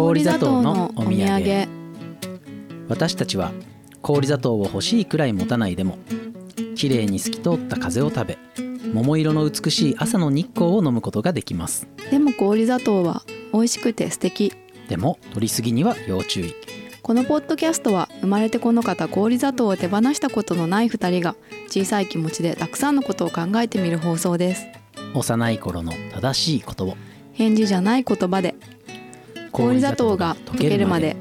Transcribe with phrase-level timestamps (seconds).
[0.00, 1.68] 氷砂糖のお土産。
[2.88, 3.52] 私たちは
[4.00, 5.98] 氷砂糖を欲しいくらい持たないでも
[6.74, 8.38] きれいに透き通った風を食べ
[8.94, 11.86] 桃色の美しい朝の日光を飲むことができます。
[12.10, 14.54] でも氷砂糖は美味しくて素敵。
[14.88, 16.54] でも取りすぎには要注意。
[17.02, 24.66] このポッドキャストは生まれてこの方氷砂糖を手放したことのない2人が小さい気持ちでたくさんのことを考えてみる放送です。
[25.12, 26.96] 幼い頃の正しいことを
[27.34, 28.54] 返事じゃない言葉で
[29.60, 31.16] 氷砂糖が溶けるまで。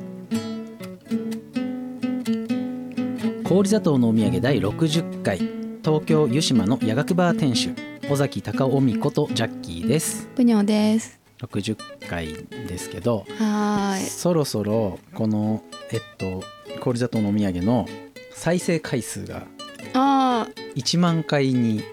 [3.43, 5.39] 氷砂糖のお土産第60回。
[5.83, 7.71] 東京湯島の夜学バー店主
[8.09, 10.27] 尾崎隆夫美ことジャッキーです。
[10.35, 11.19] ぷにょです。
[11.39, 14.05] 60回ですけどはーい。
[14.05, 16.41] そろそろこのえっと
[16.79, 17.87] 氷砂糖のお土産の
[18.31, 19.43] 再生回数が
[19.93, 21.83] あ1万回に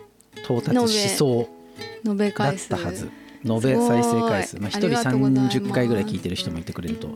[0.45, 1.49] 到達しそ
[2.05, 3.11] うだったはず
[3.49, 7.09] 延べ再生回数、まあ、1人ありがとうございます30回ぐらい聞いてる人もいてくれると。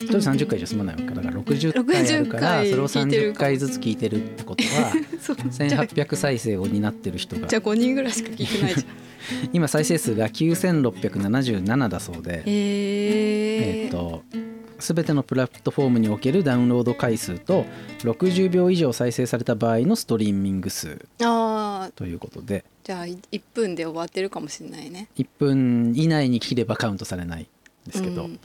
[0.00, 5.36] 1人30回じゃ済まないわけだから60回あるから60それを聞いてる30回ずつ聞いてるってことは そう。
[5.36, 7.46] じゃあ1800再生を担ってる人が。
[7.46, 8.84] じゃあ5人ぐらいしか聞いてないじゃん。
[9.52, 14.22] 今再生数が9677だそうで、ええー、っと
[14.80, 17.64] 全てのプラットフォームにおけるダウンロード回数と
[18.00, 21.92] 60秒以上再生された場合のストリーミング数あー。
[21.92, 22.64] ということで。
[22.84, 25.08] じゃあ1分で終わってるかもしれないね。
[25.16, 27.46] 1分以内に切ればカウントされないん
[27.86, 28.40] ですけど、うん、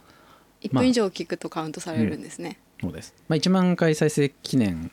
[0.62, 4.92] 1分以上聞くとカウントされるんですね、そうです、まあ、1万回再生記念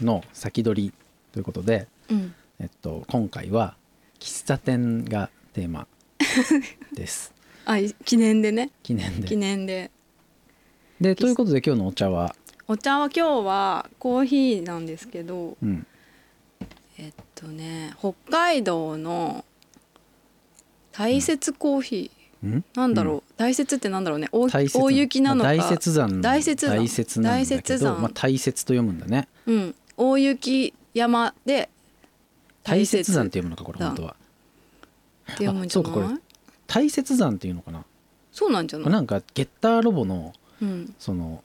[0.00, 0.92] の先取り
[1.32, 2.34] ということで、うん。
[2.58, 3.76] えっと、今回は
[4.18, 5.86] 喫茶店がテーマ
[6.94, 7.32] です。
[7.66, 8.70] あい記念でね。
[8.82, 9.36] 記記念で。
[9.36, 9.90] 念で
[11.00, 12.34] でということで今日のお茶は、
[12.66, 15.86] お茶は今日はコーヒーなんですけどうん、
[16.98, 19.44] えっとね北海道の
[20.96, 22.64] 大雪コーヒー、ん？
[22.74, 24.28] なんだろう、大雪ってなんだろうね？
[24.32, 26.76] 大大雪大雪なのか、まあ大雪山大雪山。
[26.76, 29.28] 大雪なんだまあ、大雪と読むんだね。
[29.46, 31.68] うん、大雪山で
[32.64, 34.16] 大雪山って読むのかこれ本当は。
[35.32, 35.92] って読むんじゃない？
[35.92, 36.20] あそうかこれ
[36.66, 37.84] 大雪山っていうのかな？
[38.32, 38.90] そうなんじゃない？
[38.90, 40.32] なんかゲッターロボのうん
[40.98, 41.42] その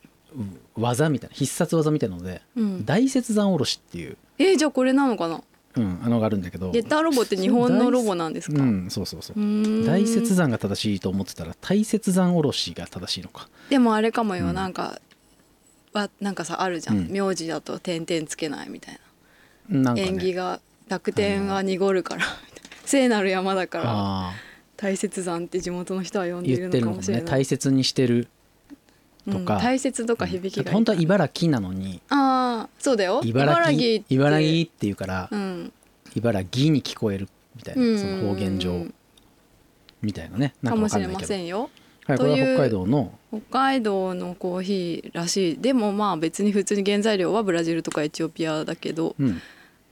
[0.78, 5.42] う技みたいな必殺技みたいなので、うん、大雪山おろしっていう、えーじゃあこれなのかな？
[5.78, 9.36] うん、あのがあるんだけどゲッターロボって日本のロボなんですか、うんそうそうそう。
[9.38, 13.48] 大雪山が正しいと思ってたら大雪山おろしが正しいのか。
[13.70, 14.54] でもあれかもよ、うん。
[14.54, 15.00] なんか
[15.94, 17.08] はなんかさあるじゃん、うん。
[17.10, 19.00] 名字だと点々つけないみたい
[19.70, 19.80] な。
[19.80, 20.08] なんかね。
[20.08, 22.24] 縁起が濁点が濁るから。
[22.84, 23.86] 聖なる山だから。
[23.88, 24.32] あ
[24.76, 27.24] 大雪山って地元の人は呼んーでいるのかもしれない。
[27.24, 27.30] ね。
[27.30, 28.28] 大切にしてる
[29.30, 29.56] とか。
[29.56, 32.02] うん大雪とか響きがいい本当は茨城なのに。
[32.10, 33.22] ああそうだよ。
[33.24, 34.88] 茨城茨城って。
[34.88, 35.74] いうから、うん。
[36.16, 38.00] 茨城に聞こえるみたいな、うん。
[38.00, 38.88] その方言上。
[40.02, 40.56] みたいなね。
[40.62, 41.70] なんかかもしれませんよ。
[42.06, 43.14] はい、これは北海道の。
[43.30, 45.58] 北海道のコーヒーらしい。
[45.60, 49.42] でもまあ別に普通に原材料はブラジルとかエチオピアだけどうん。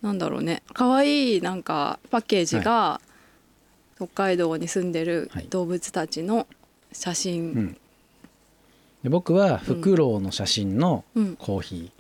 [0.02, 0.64] なんだろうね。
[0.74, 3.00] 可愛いなんかパッケージが
[3.98, 5.48] 北海道に住んでるはい。
[5.50, 6.48] 動物たちの
[6.92, 7.78] 写う真、ん
[9.04, 11.92] で僕はフクロウの写真のうん、コーヒ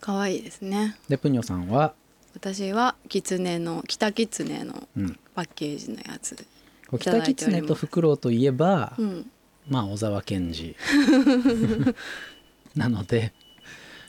[0.00, 0.96] 可愛いですね。
[1.08, 1.94] ーでプニョさんは、
[2.34, 6.36] 私はキツネの北キツネのうん、パッケージのやつ、
[6.98, 9.30] 北いております狐とフクロウといえば、うん、
[9.68, 10.76] まあ小沢健二。
[12.76, 13.32] なので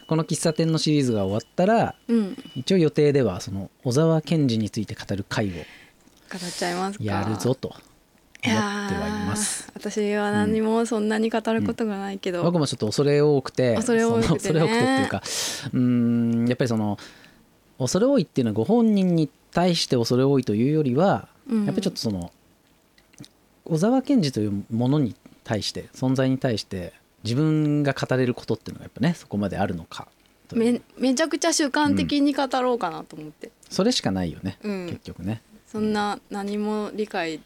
[0.07, 7.03] この喫茶店のシリーズが終わったらうん、一応予定ではその小沢健二について語る回を語っちゃいますか。
[7.03, 7.73] やるぞと
[8.46, 9.72] 思ってはいます。
[9.74, 14.34] 私は何もそんなに語ることがないけど、僕もちょっと恐れ多くて恐れ多くてね。
[14.38, 15.22] 恐れ多くてっていうか
[15.74, 16.97] うーんやっぱりその
[17.80, 21.66] 恐れ多いっていうのはご本人に対して恐れ多いというよりは、うん。
[21.66, 22.31] やっぱりちょっとその
[23.66, 26.94] 小沢健二というものに対して存在に対して
[27.24, 30.08] 自分が語れることっていうのがやっぱねそこまであるのか
[30.53, 34.88] めめちゃくちゃ主観的に語ろうかなと思って、それしかないよね、うん。
[34.88, 35.42] 結局ね。
[35.66, 37.42] そんな何も理解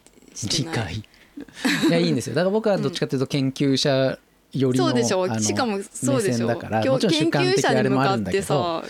[0.49, 0.95] 理解。
[0.95, 2.35] いやいいんですよ。
[2.35, 4.17] だから僕はどっちかというと研究者
[4.53, 5.39] よりの、そうでしょ。
[5.39, 6.47] しかもそうで目しょ。
[6.47, 6.83] 線だから。
[6.83, 8.43] 今日研もちろん主観究的あれ者に向かっもあるんだけど。
[8.43, 8.83] てさ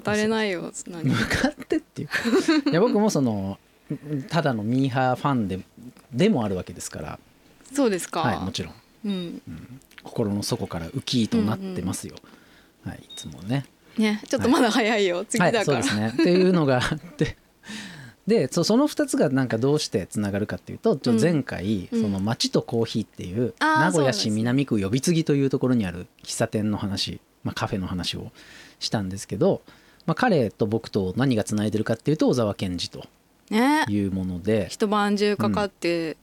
[0.00, 0.72] 語れないよ。
[0.88, 1.04] 何？
[1.04, 2.14] 向かってっていうか。
[2.70, 3.58] いや僕もその
[4.28, 5.60] ただのミーハーファンで
[6.12, 7.18] でもあるわけですから。
[7.72, 8.74] そうですか、はいもちろん。
[9.04, 9.42] うん。
[10.02, 12.14] 心の底からウキーとなってますよ、
[12.84, 13.66] はいいつもね。
[13.98, 16.12] ねちょっとまだ早いよ、次はいだから、そうですね。
[16.14, 17.36] っていうのがあって
[18.26, 22.02] でそその2つがなんかどうしてつながるかっていうと前回、うん。
[22.02, 28.32] その町とコーヒーっていう名古屋市南区呼び継ぎというところにある喫茶店の話、まあ、カフェの話を
[28.80, 29.62] したんですけど、
[30.06, 33.06] まあ、彼と僕と何がつないでるかっていうと小沢健二と
[33.50, 33.84] ね。
[33.88, 34.66] いうもので。
[34.70, 36.16] 一晩中かかって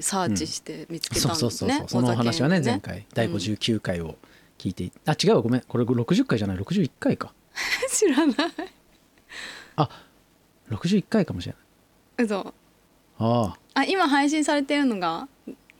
[0.00, 1.74] サーチして見つけたんそうですね。
[1.74, 4.16] そうそうそうそのお話はね前回第59回を
[4.58, 5.60] 聞いていあ違うわごめん。
[5.60, 6.56] これ60回じゃない。
[6.58, 7.32] 61回か。
[7.90, 8.36] 知らない。
[9.76, 9.88] あ
[10.70, 11.54] 61回かもしれ
[12.16, 12.24] ない。
[12.24, 12.38] 嘘。
[12.38, 12.52] あ
[13.18, 13.56] あ。
[13.74, 15.28] あ今配信されてるのが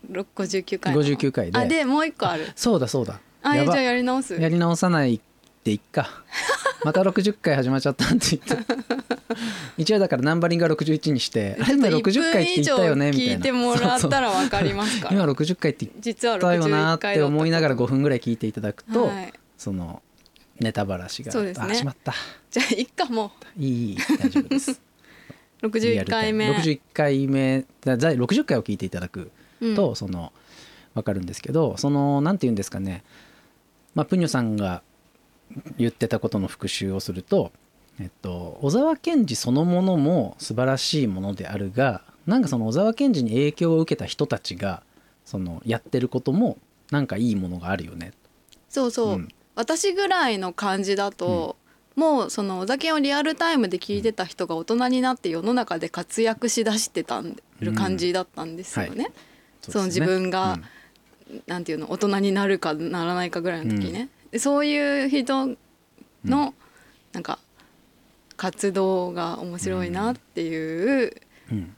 [0.09, 1.57] ろ59回なの？59回で。
[1.57, 2.51] あでもう一個ある。
[2.55, 3.19] そうだそうだ。
[3.41, 4.33] あじゃあやり直す。
[4.39, 5.19] やり直さない
[5.63, 6.09] でいっか。
[6.83, 8.73] また60回始まっちゃったって言って。
[9.77, 11.57] 一応だからナンバリングが61にして。
[11.59, 13.11] あ今60回って言ったよね？
[13.11, 13.33] みたいな。
[13.35, 15.25] 聞いてもらったらわかりますかそうそう。
[15.25, 20.01] 今ら60回って言っ実はたよな61回って思いながら5分ぐらい聞いていただくと、はい、その
[20.59, 21.67] ネタばらしがそうですね。
[21.71, 22.13] あしまった。
[22.51, 24.71] じゃあいっかもいい大丈夫です。
[25.61, 26.51] う61回目。
[26.51, 29.75] 61回目だ第60回を聞いていただくうん。
[29.75, 30.33] と、その
[30.93, 33.03] 分かるんですけどそのなんて言うんですかね、
[33.95, 34.83] まあ、プニョさんが
[35.77, 37.51] 言ってたことの復習をすると、
[37.99, 44.83] えっと、小沢健二そのものも素晴らしいものであるがなんかその小沢健二に影響を受けた人たちが
[45.25, 46.57] そのやってることも
[46.91, 48.13] なんかいいものがあるよね。
[48.69, 51.57] そうそう、うん私ぐらいの感じだと、
[51.95, 59.11] もうそのお酒をリアルタイムで聞いてた人が大人になって世の中で活躍しだしてたんる感じだったんですよね。
[59.61, 60.59] その自分が
[61.45, 65.55] なんていうの大人になるかならないかぐらいの時ね、でそういう人
[66.25, 66.53] の
[67.11, 67.37] なんか
[68.35, 71.15] 活動が面白いなっていう
[71.51, 71.75] うんうん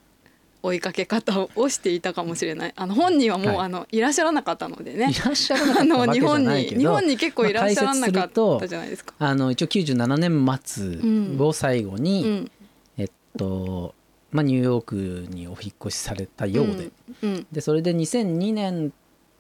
[0.66, 2.74] 追いかけ方をしていたかもしれない。
[2.76, 3.58] あの本人はもう、はい。
[3.60, 5.12] あのいらっしゃらなかったのでね。
[5.12, 9.14] いらっしゃらなかあったわけじゃの日本ないけどに日本に結構いらっしゃらなかっとたじゃないですか。
[9.20, 12.52] あの一応97年末を最後に、うん。
[12.98, 13.94] えっと、
[14.32, 16.90] まあ、ニューヨークにお引っ越しされたようで、
[17.22, 17.48] うん。
[17.52, 18.92] でそれで2002年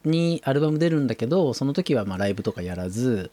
[0.03, 3.31] にアルバム出るんだけどその時はまあライブとかやらず。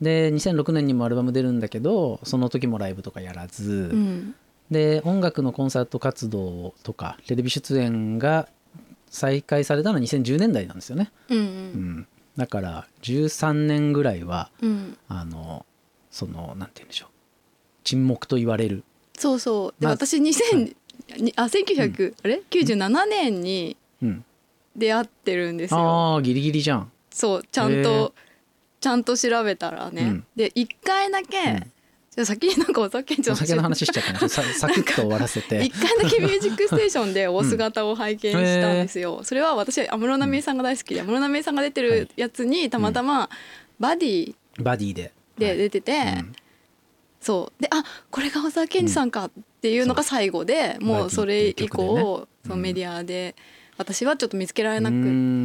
[0.00, 4.34] で2006年にもアルバム出るんだけどその時もライブとかやらず、うん
[4.70, 8.48] で音楽のコンサート活動とかテレビ出演が
[9.08, 11.46] 再開されたのは2010年代なんですよね、うんううん。
[12.00, 12.06] ん、
[12.36, 14.96] だから13年ぐらいはうん。
[15.08, 15.66] あの
[16.10, 17.08] そのなんて言うんでしょう。
[17.84, 18.84] 沈黙と言われる。
[19.16, 19.80] そうそう。
[19.80, 20.76] で、まあ私2000、
[21.18, 24.24] にあ1900、あれ？97年にうん、
[24.76, 25.80] 出会ってるんですよ。
[25.80, 26.92] ああギリギリじゃん。
[27.10, 28.14] そうちゃんへと
[28.80, 30.26] ちゃんと調べたらね、うん。
[30.36, 31.72] で1回だけ、うん
[32.12, 35.64] じゃあ先になんかお酒お酒の話しちゃったのさサクッと終わらせて。
[35.64, 39.20] 一回だけ「ミュージックステーション」でお姿を拝見したんですよ。
[39.22, 43.30] それは私安室奈美恵さんが大好きで安室奈美恵さんが出てるやつにたまたま
[43.78, 45.12] バディバディで。
[45.38, 46.32] で出てて、うん。
[47.20, 47.62] そう。
[47.62, 49.30] であこれが小沢健二さんかっ
[49.62, 53.36] ていうのが最後で、もうそれ以降、ねそのメディアで
[53.76, 54.96] 私はちょっと見つけられなく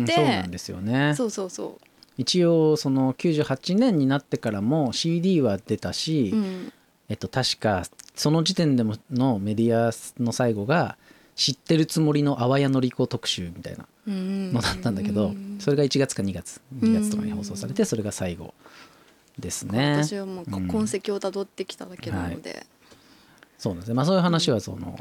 [0.07, 0.13] て。
[0.13, 1.13] そうなんですよね。
[1.15, 1.77] そうそうそ
[2.17, 6.73] 一応その98年になってからも CD は出たし、う、うん、
[7.09, 7.83] えっと確か
[8.15, 9.91] その時点でものメディア
[10.21, 10.97] の最後が
[11.35, 18.53] 知ってるつもりの淡谷のり子特集みたいなうんのだったんだけど、それが1月か2月2月とかに放送されてそれが最後
[19.37, 20.03] ですね。
[20.03, 20.67] 私はもううん。
[20.67, 22.65] 痕跡をたどってきただけなので、
[23.57, 23.95] そうなんですね。
[23.95, 24.97] まあそういう話はその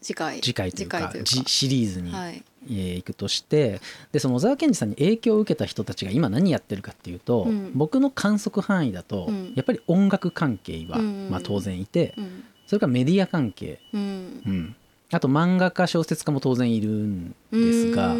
[0.00, 0.40] 次回。
[0.40, 2.42] 次回というかシリーズにはい。
[2.70, 3.80] えー行くとして
[4.12, 7.72] でその小沢健二さんに影響を受けた人たちが今何やってるかっていうと、うん。
[7.74, 9.52] 僕の観測範囲だと、うん。
[9.54, 12.44] やっぱり音楽関係は、うんまあ、当然いて、うん。
[12.66, 14.42] それからメディア関係、うん。
[14.46, 14.76] うん、
[15.10, 18.14] あと漫画家小説家も当然いるんですが。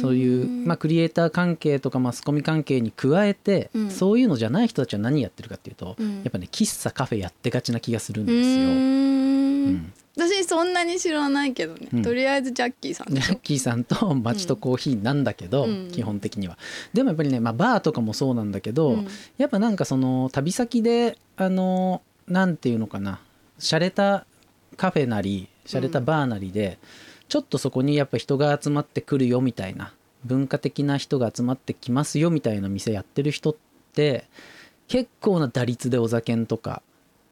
[0.00, 3.90] そういう、まあ、クリエイター関係とかマスコミ関係に加えて、うん。
[3.90, 6.22] そういうのじゃない人たちは何やってるかっていうと、うん。
[6.22, 8.54] やっぱね喫茶カフェやってがちな気がするんうですよ。
[8.66, 12.02] うん私そんなに知らないけどね、うん。
[12.02, 15.90] とりあえずジャッキーさんジでしょャッキーさんと街とコーヒーなんだけど、うん。
[15.90, 16.56] 基本的には。
[16.92, 19.08] でもやっぱりね、まあ、バーとかもそうなんだけど、うん。
[19.38, 23.20] やっぱなんかその旅先であのなんていうのかな
[23.58, 24.26] 洒落た
[24.76, 26.78] カフェなり洒落たバーなりで、
[27.28, 29.92] ちょっとそこにやっぱ人が集まってくるよみたいな
[30.24, 33.56] 文化的な人が集まってきますよみたいな店やってる人っ
[33.92, 34.24] て
[34.88, 36.82] 結構な打率でお酒とか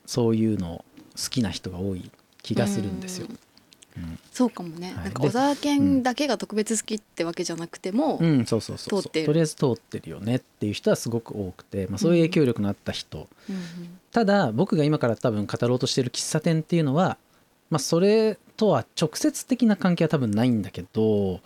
[0.07, 0.85] そういうの
[1.17, 2.11] 好きな人が多い
[2.43, 3.29] 気がするんですよ。
[4.33, 5.05] そうかもね、はい。
[5.05, 13.57] なんか小沢健だけが特別好きってわけじゃなくても、うん、とりあえず通ってるよねっていう人はすごく多くて、まあ、そういう影響力のあった人、うん。
[14.11, 17.19] ただ僕が今から多分語ろうとしてる喫茶店っていうのは、
[17.69, 21.41] まあ、それとは直接的な関係は多分ないんだけど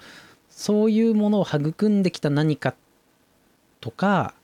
[0.51, 2.75] そういうものを育んできた何か
[3.81, 4.35] とか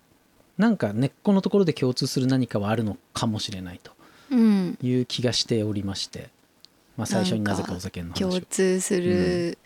[0.59, 3.93] なんか根っこのところで共通する何かはあるのかもしれないと
[4.31, 4.79] うん。
[4.83, 6.31] いう気がしておりまして、
[6.97, 9.59] まあ、最初になぜかお酒の共通する、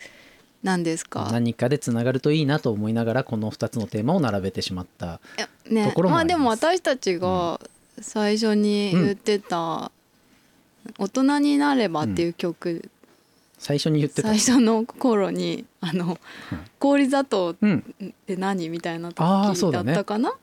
[0.63, 1.29] なんですか？
[1.31, 5.19] 何かでつながるといいなと思いながらこの2つのテーマを並べてしまった
[5.65, 7.59] ところもまあでありますも私たちが
[8.01, 9.91] 最初に言ってた
[10.97, 12.89] 「大人になれば」っていう曲
[13.59, 14.29] 最初に言ってた。
[14.29, 16.17] 最初の頃にあの
[16.79, 17.55] 氷砂糖っ
[18.25, 18.69] て何？
[18.69, 20.33] みたいな時だったかな？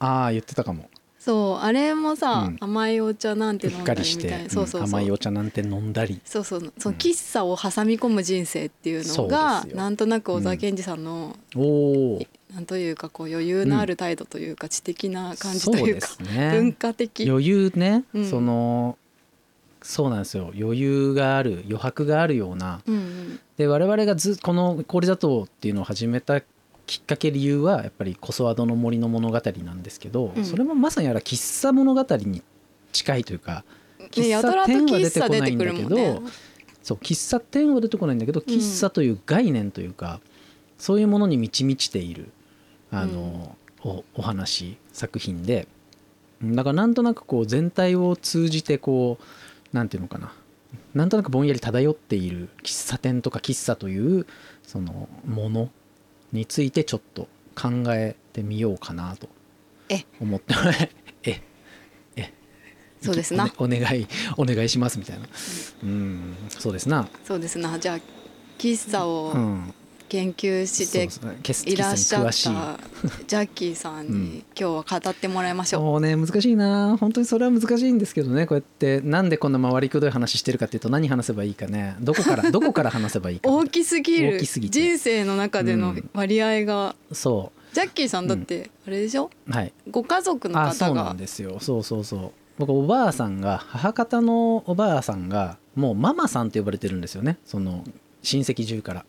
[0.00, 0.89] ああ言ってたかも
[1.20, 2.56] そうあれもさ、うん。
[2.60, 4.84] 甘いお茶なんて飲んだりみたて、いなそうそうう。
[4.84, 6.18] ん甘いそうお茶なんて飲んだり。
[6.24, 9.76] そうそうその喫茶を挟み込む人生っていうのそうがですよ。
[9.76, 16.52] なんとなく小沢健二さんの、おおなんというかこう余裕のある態度というか、知的な感じというかすね。
[16.54, 17.28] 文化的。
[17.28, 18.28] 余裕ね、うん。
[18.28, 18.96] その
[19.82, 20.52] そうなんですよ。
[20.58, 22.80] 余裕がある余白があるような。
[22.86, 23.40] うんうん。
[23.58, 26.40] で我々がずこの氷砂糖っていうのを始めた
[26.90, 30.44] きっかけ理由はやっぱりコソワドの森の物語なんですけど、うん。
[30.44, 32.42] それもまさにあら喫茶物語に
[32.90, 33.62] 近いというか
[34.00, 36.20] ね喫茶店は出ててこないんだけど、ね。
[36.82, 40.18] そう喫茶店は出てこないんだけど喫茶という概念というか、
[40.78, 42.32] そういうものに満ち満ちている
[42.90, 45.68] あの、おお話作品で。
[46.42, 49.20] だからなんとなくこう全体を通じてこ
[49.72, 50.32] うなんていうのかな。
[50.92, 54.26] なんとなくぼんやり漂っている喫茶店とか喫茶という
[54.64, 55.70] そのもの
[56.32, 59.28] についてちょっと考えてみようかなと
[59.88, 60.04] え。
[60.20, 60.54] 思って。
[61.24, 61.40] え。
[62.16, 62.32] え。
[63.02, 63.52] そうですな。
[63.58, 64.06] お願い
[64.36, 65.26] お願いしますみたいな。
[65.82, 66.34] うん。
[66.48, 67.08] そうですな。
[67.24, 67.78] そうですな。
[67.78, 67.98] じゃあ
[68.58, 69.74] 喫茶をうん
[70.10, 74.24] 研究していらっしゃったジャッキーさんうん。
[74.24, 75.82] に今日は語ってもらいましょう。
[75.82, 76.96] そうね難しいな。
[76.98, 81.94] 本当にそれは難しいんですけどねこうやってなんでこんな回りくどい話してるかっていうと何話せばいいかね。
[82.00, 84.40] どこから どこから話せばいいか大きすぎる。
[84.40, 89.72] 人生の中での割合が、そジャッキーさんだってあれでしょ、うはい。
[89.88, 91.58] ご家族のあそうなんですよ。
[91.60, 92.30] そうそうそう。
[92.58, 97.38] 僕おばあさんが母方のおばあさんがもうママさんって呼ばれてるんですよね。
[97.44, 97.84] その
[98.22, 99.04] 親戚中から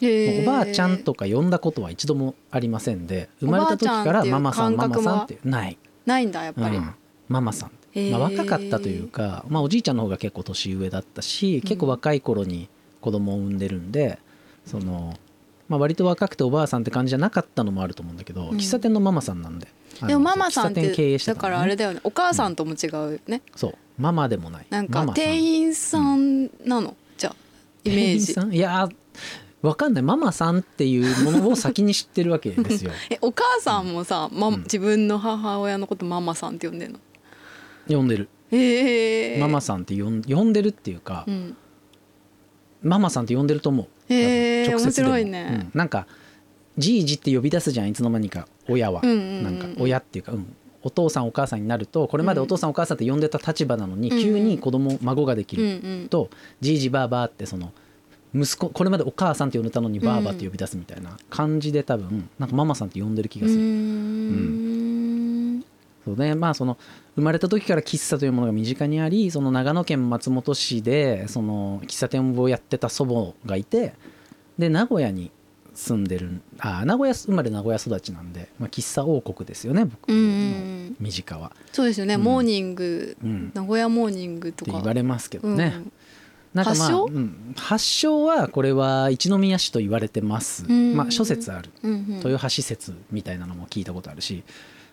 [0.00, 5.78] おばあちゃんとか呼んだことは一度もありませんで生まれた時からママさんママさんってない。
[6.06, 6.94] ないんだやっぱり、うん。
[7.28, 7.70] ママさん
[8.10, 12.68] まあ、若かったというか、まあ、おじいちゃんの方が結構年上だったし結構若い頃に
[13.00, 14.18] 子供を産んでるんで
[14.66, 15.14] その、
[15.68, 18.56] まあ、割と若くておばあさんって感じじゃなかったのもあると思うんだけど、うん。
[18.56, 19.68] 喫茶店のママさんなんで
[20.06, 21.42] でもママさんっ喫茶店経て営してたのね。
[21.42, 22.00] だからあれだよね。
[22.04, 23.74] お母さんとも違うよね、そう。
[23.98, 24.66] ママでもない。
[24.70, 27.36] なんか店員さんなの、じゃあ
[27.84, 28.56] イメージ。
[28.56, 28.88] いや
[29.62, 30.02] わかんない。
[30.02, 32.92] ママさんっていうものを先に知ってるわけですよ。
[33.10, 34.58] えお母さんもさ、まうん。
[34.62, 36.98] 自分の母親のことママさんって呼んでんの？
[37.88, 38.28] 呼んでる。
[38.50, 41.56] へえママさんって呼ん呼んでるっていうか、うん。
[42.82, 43.86] ママさんって呼んでると思う。
[44.08, 45.08] へー直接でも。
[45.08, 45.70] 面白いね。
[45.72, 45.78] うん。
[45.78, 46.06] なんか
[46.78, 48.46] じいじって呼び出すじゃんいつの間にか。
[48.68, 57.72] 親は、うんうんうんなんか親っていうか、うん、お父さんお母さんになるとこれまでお父さんお母さんって呼んでた立場なのに、うん急に子供孫ができるんと、じいじばあばってその
[58.34, 64.78] 息子これまでお母さんって呼んでたのにばあばって呼び出すみたいな感じで多分なんかママさんって呼んでる気がする、ん。
[66.04, 66.34] そうね。
[66.34, 66.76] まあその
[67.16, 73.94] 生まれた時から喫茶というものが身近にありその長野県松本市でその喫茶店をやってた祖母がいて
[74.58, 75.30] で名古屋に
[75.78, 82.22] 住んでるあ名古屋生まれ名古屋育ちなんで、まあ、喫茶王国ですよね僕のん身近は、そうですよね、うん。
[82.22, 85.56] モーニングうん、っ名古屋モーニングとてか言われますけどうん。
[85.56, 85.82] ね、
[86.54, 87.04] なんかまあ発祥？
[87.06, 90.96] うん、発祥はこれは一宮市と言われてます、うん。
[90.96, 91.70] まあ諸説ある。
[91.82, 92.14] うんうん。
[92.24, 94.42] 豊橋説みたいなのも聞いたことあるし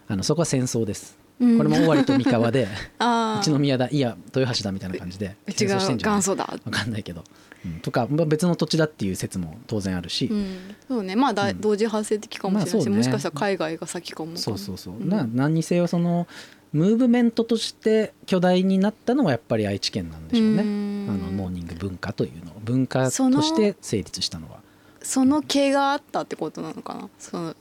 [0.07, 1.17] あのそこは戦争です。
[1.39, 1.57] うん。
[1.57, 2.67] これも尾張と三河で
[3.41, 6.17] 一宮だいや豊橋だみたいな感じで戦争してんじゃない？
[6.17, 7.23] 元祖だ、わかんないけど、
[7.65, 7.79] うん。
[7.81, 10.57] とかまあ別の土地だっていう説も当然あるし、うん、
[10.87, 11.15] そうね。
[11.15, 11.61] まあだ、うん。
[11.61, 12.97] 同時発生的かもしれないし、まあね。
[12.97, 14.37] もしかしたら海外が先かも。
[14.37, 16.27] そうそうそう、んな何にせよその
[16.75, 21.07] ムーブメントとして巨大になったのはやっぱり愛知県なんでしょうね、うん。
[21.09, 22.51] あのモーニング文化というの。
[22.65, 24.59] 文化として成立したのは。
[25.01, 27.09] その毛があったってことなのかな？
[27.17, 27.55] そのん。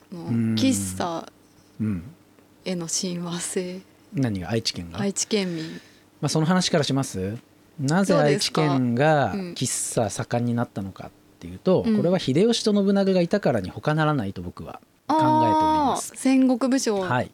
[0.56, 1.30] 喫茶
[1.80, 2.02] うん
[2.64, 3.82] への親和性。
[4.12, 4.50] 何が？
[4.50, 5.64] 愛知県が、愛知県民。
[6.20, 7.38] まあ、その話からします。
[7.78, 9.40] なぜ愛知県がうん。
[9.52, 11.96] 喫茶盛んになったのかっていうと、うん。
[11.96, 16.12] これは秀吉と信長がいたからに他ならないと僕は考えております。
[16.16, 17.30] 戦国武将、はい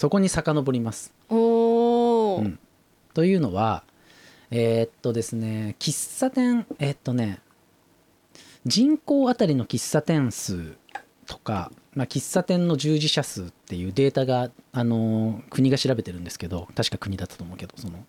[0.00, 1.12] そこに遡ります。
[1.28, 2.58] おお、うん。
[3.12, 3.84] というのは
[4.50, 7.40] えーっとですね喫茶店えーっとね
[8.64, 10.74] 人口あたりの喫茶店数
[11.26, 18.06] とか、まあ、喫茶店の従事者数っていうデータが、あのー国が調べてるんですけど確か国だったと思うけどその、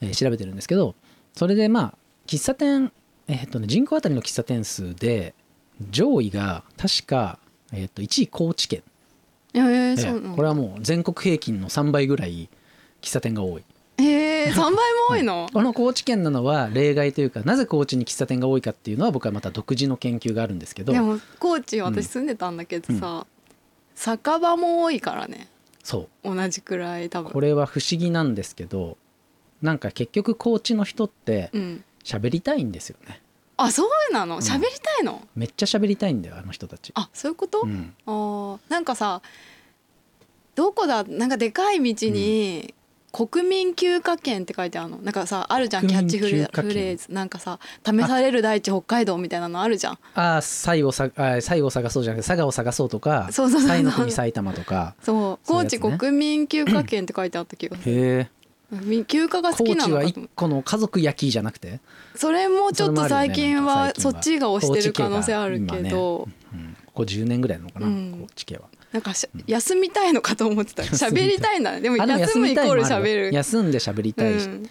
[0.00, 0.94] えー調べてるんですけど
[1.34, 1.94] それでまあ
[2.28, 2.92] 喫茶店、
[3.26, 5.34] えーっとね、人口あたりの喫茶店数で
[5.90, 7.40] 上位が確か、
[7.72, 8.84] えーっと1位高知県
[9.54, 10.36] えー、ええそうなの。
[10.36, 12.48] これはもう全国平均の3倍ぐらい
[13.00, 13.64] 喫茶店が多い。
[13.98, 14.78] えー、3倍も
[15.10, 20.92] 多いの、この高知県なのは例外というかなぜ高知に喫茶店が多いかっていうのは僕はまた独自の研究があるんですけど。
[20.92, 23.26] でも高知私住んでたんだけどさ、
[23.94, 25.48] 酒場も多いからね。
[25.82, 27.30] そ同じくらい多分。
[27.30, 28.96] うこれは不思議なんですけど
[29.62, 31.84] なんか結局高知の人ってうん。
[32.08, 33.20] 喋りたいんですよね
[33.60, 34.40] あそうなの？
[34.40, 36.92] 喋りたいの、めっちゃ喋りたいんだよあの人たち。
[36.94, 37.92] あそういうこと、うん。
[38.06, 39.20] あーなんかさ
[40.54, 41.04] どこだ？
[41.04, 42.74] なんかでかい道に、
[43.12, 44.98] 国民休暇券って書いてあるの。
[44.98, 49.98] なんかさあるじゃんキャッチフレーズなんかさ試される大地北海道みたいなのあるじゃん。
[50.14, 54.94] ああ最後さあ最後探そうじゃなくて佐賀を探そうとかそうそうそう西の国埼玉とか。
[55.02, 55.46] そう。
[55.46, 57.92] 高知国民休暇券って書いてあった気がする。
[57.92, 58.37] へえみ
[59.06, 60.20] 休暇が好高きなのかと。
[60.20, 61.80] 思う個の家族焼きじゃなくて、
[62.14, 68.26] それもちょっと最近はそっちが押してる可能性あるけど、うん、ここ10年ぐらいなのかな、うん。
[68.26, 68.68] 高知系は。
[68.92, 70.82] なんかし休みたいのかと思ってた。
[70.94, 73.30] 喋りたいんだねでも休むイコール喋る。
[73.32, 74.68] 休んで喋りたいし、うん。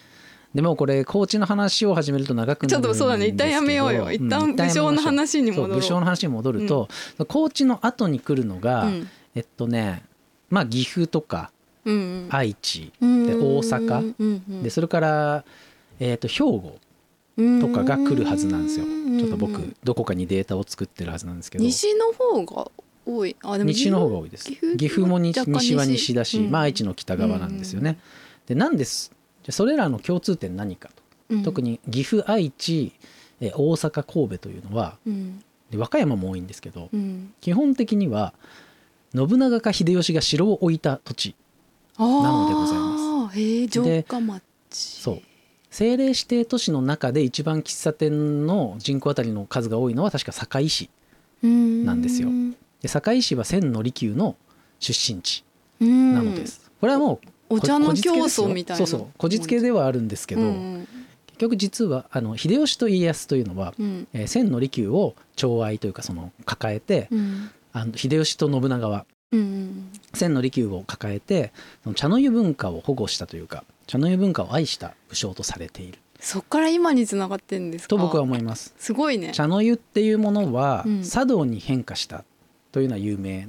[0.54, 3.26] でもこれ高知の話を始めると長くなるちょっとそうだね。
[3.26, 4.12] 一旦やめようよ。
[4.12, 5.70] 一旦武将の話に戻ろう。
[5.70, 6.88] そう武将の話に戻ると、
[7.26, 9.08] 高知の後に来るのが、うん。
[9.34, 10.02] えっとね
[10.50, 11.57] まあ岐阜とかうんうん
[12.30, 14.62] 愛知、うんで大阪。
[14.62, 15.44] でそれから、
[16.00, 16.78] えっと兵庫
[17.60, 18.86] とかが来るはずなんですよ。
[18.86, 21.64] ちょっと僕どこかにデータを作ってるはずなんですけど。
[21.64, 22.70] 西の方が
[23.06, 23.36] 多い。
[23.42, 24.50] あでも西の方が多いです。
[24.76, 26.50] 岐阜も西は西だし、うん。
[26.50, 27.98] まあ、愛知の北側なんですよね。
[28.46, 29.12] でなんです。
[29.42, 30.94] じゃあそれらの共通点何かと、
[31.30, 31.42] うん。
[31.42, 32.92] 特に岐阜愛知
[33.40, 35.42] え大阪神戸というのはうん。
[35.70, 37.32] で和歌山も多いんですけどうん。
[37.40, 38.34] 基本的には
[39.14, 41.34] 信長か秀吉が城を置いた土地
[41.98, 43.38] なのでございます。
[43.38, 44.42] へえ城下町。
[44.70, 45.22] そう。
[45.70, 50.88] 政令指定都市の中で一番喫茶店の人口あたりの数が多いのは確か堺市
[51.42, 52.30] なんですよ。
[52.80, 54.36] で堺市は千利休の
[54.78, 55.44] 出身地
[55.80, 58.86] ななのです、これはもうお茶の競争みたいな。
[58.86, 60.88] そうそうこじつけではあるんですけど、うん。
[61.26, 64.08] 結局実はあの秀吉と家康というのは、うん。
[64.12, 67.50] えー千利休を寵愛というかその抱えて、うん。
[67.72, 71.52] あの秀吉と信長はうん千利休を抱えて
[71.94, 75.98] 茶の湯文化を保護したというか茶の湯文化を愛した武将とされている。
[76.20, 77.88] そっから今に繋がってんですか？
[77.90, 78.74] と僕は思います。
[78.78, 79.32] すごいね。
[79.32, 81.02] 茶の湯っていうものはうん。
[81.02, 82.24] 茶道に変化した
[82.72, 83.48] というのは有名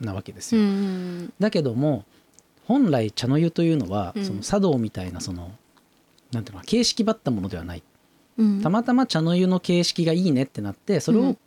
[0.00, 0.64] なわけですうよ。
[0.64, 2.04] んだけども
[2.64, 4.24] 本来茶の湯というのは、うん。
[4.24, 5.52] その茶道みたいなその
[6.32, 7.82] なんていうのか形式ばったものではない。
[8.38, 8.62] うん。
[8.62, 11.38] たまたま茶の湯の形式がいいねってなってそれを、うん。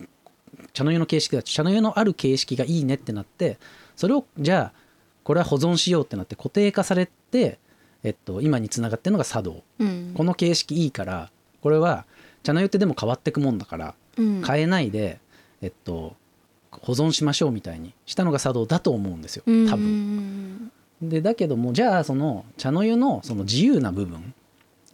[0.74, 3.58] 茶の湯の形式だ茶の湯のある形式がいいねってなって
[4.00, 4.80] それをじゃあ
[5.26, 7.60] これは保存しようってなって固定化されて、
[8.02, 9.62] えっと、今につながってるのが茶道。
[9.78, 10.14] うん。
[10.16, 11.30] この形式いいから
[11.62, 12.06] これは
[12.42, 14.42] 茶の湯ってでも変わってくもんだからうん。
[14.42, 15.20] 変えないで、
[15.62, 16.16] えっと、
[16.72, 19.44] 保存しましょうみたいにしたのが茶道だと思うんですよ。
[19.46, 19.70] うん。
[19.70, 20.72] 多分。
[21.02, 24.34] でだけどもじゃあその茶の湯のその自由な部分。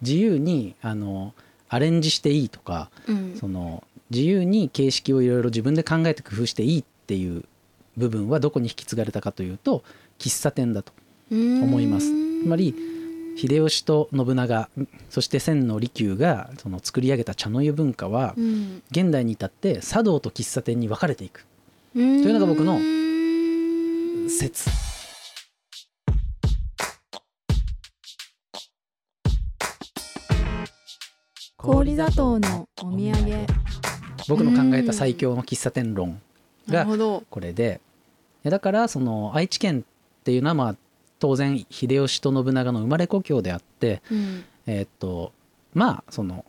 [0.01, 1.35] 自由にあの
[1.69, 3.35] アレンジしていいとかうん。
[3.39, 7.43] その自由に形式をいろいろ自分で考えて工夫していいっていう
[7.97, 9.83] 部分はどこに引き継がれたかというと
[10.19, 10.93] 喫茶店だと
[11.31, 12.07] 思います。
[12.07, 12.75] つまり
[13.37, 14.69] 秀吉と信長
[15.09, 18.81] そして千利休がその作り上げた茶の湯文化はうん。
[18.91, 21.45] 現代に至って茶道と喫茶店に分かれていく。
[21.93, 22.79] といというのが僕の
[24.29, 24.69] 説。
[31.57, 33.47] 氷砂糖のお土産。
[34.27, 36.21] 僕の考えた最強の喫茶店論
[36.67, 37.23] がなるほど。
[37.29, 37.81] これで。
[38.43, 40.75] いやだからその愛知県っていうのはまあ
[41.19, 44.43] 当然秀吉と信長の生まれ故郷であってうん。
[44.67, 45.31] えーっと
[45.73, 46.45] まあその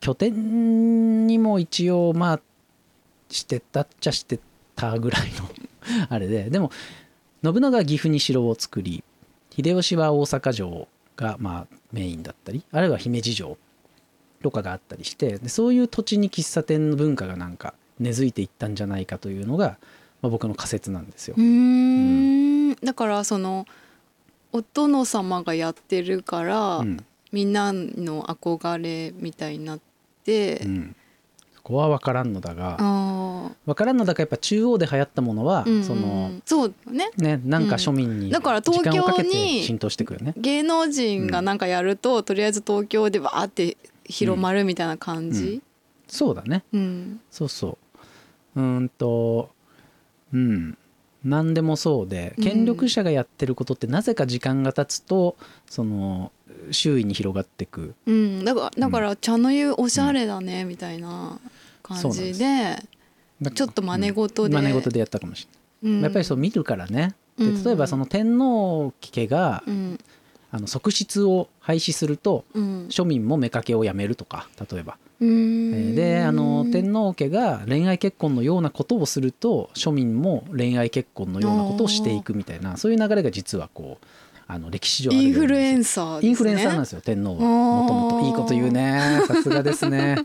[0.00, 2.40] 拠点にも一応まあ
[3.28, 4.38] してたっちゃして
[4.76, 5.48] たぐらいの
[6.10, 6.50] あれで。
[6.50, 6.70] でも
[7.44, 9.02] 信長は岐阜に城を作り
[9.50, 13.58] 秀吉は大阪城がまあメインだったりあるいは姫路城
[14.42, 19.78] とかがあったりしてでそういう土地に喫茶店の文化がなんか根付いていったんじゃないかというのが、
[20.20, 21.34] まあ、僕の仮説なんですよ。
[21.38, 21.40] う。
[21.40, 22.74] ーん。
[22.76, 23.66] だからその
[24.52, 27.04] お殿様がやってるから、うん。
[27.32, 29.80] みんなの憧れみたいになっ
[30.24, 30.96] て、うん。
[31.54, 35.84] そこは分からんのだがあ分からんのだがやっぱ中央で流行ったものは、あ、うんうん。
[35.84, 37.10] そのそうね。
[37.16, 40.34] ねなんか庶民にだから東京に浸透してくるよね。
[40.36, 45.62] 芸能人がなんかやると、とりあえず東京でわーって広まるみたいな感じ、
[46.06, 46.64] そうだね。
[46.72, 47.20] うん。
[47.30, 47.78] そうそう
[48.56, 49.50] うーんと
[50.32, 50.78] うん。
[51.24, 52.44] 何でもそうでうん。
[52.44, 55.36] 権力者がやってることってなぜか時間が経つと
[55.66, 56.32] その
[56.70, 57.94] 周囲に広がってく。
[58.06, 61.38] うん、だからだから茶の湯おしゃれだねみたいな
[61.82, 62.76] 感じで、
[63.54, 64.54] ちょっと真似事で。
[64.54, 65.48] 真似事でやったかもし
[65.82, 66.02] れない、うん。
[66.02, 67.14] やっぱりそう見るからね。
[67.38, 67.64] でうん。
[67.64, 69.98] 例えばその天皇家が、うん。
[70.54, 72.86] あの側室を廃止するとうん。
[72.88, 84.06] 庶民も妾をやめるとか例えばであの天皇家が恋愛結婚のようなことをすると庶民も恋愛結婚のようなことをしていくみたいなそういう流れが実はこう
[84.48, 87.40] あの歴史上インフルエンサー、ね、インフルエンサーなんですよ天皇は。
[87.40, 88.20] もともと。
[88.26, 89.22] いいこと言うね。
[89.26, 90.16] さすがですね。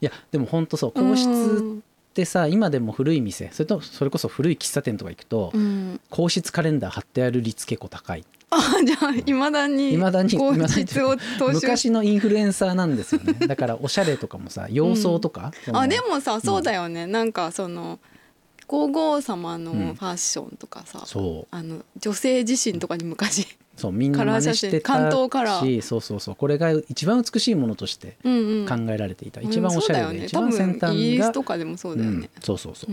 [0.00, 10.36] いやでも本当そう皇室ってさ今でも古い店それとそれこそ古い喫茶店とか行くと、うん、皇室カレンダー貼ってある率結構高いあじゃあいまだにいまだに。
[10.36, 13.34] 昔のインフルエンサーなんですよね。
[13.46, 17.98] だからおしゃれとかもさ洋装とか、うん、あでもさそうだよね、うん、なんかその
[18.66, 21.20] 皇后様のファッションとかさ、う。
[21.20, 24.92] ん、あの女性自身とかに昔そうみんな真似してた
[25.60, 26.36] しそうそうそう。
[26.36, 28.30] これが一番美しいものとして考
[28.90, 32.90] えられていた、うんうん、一番おしゃれで、うんね、一番先端がイギリスとかでもそうだよね、うん、そうそうそう、